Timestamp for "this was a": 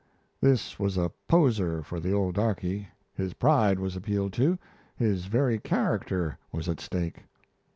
0.41-1.11